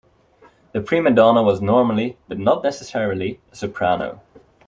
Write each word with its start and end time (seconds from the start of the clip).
The 0.71 0.81
prima 0.81 1.11
donna 1.11 1.43
was 1.43 1.61
normally, 1.61 2.17
but 2.27 2.39
not 2.39 2.63
necessarily, 2.63 3.39
a 3.51 3.55
soprano. 3.55 4.19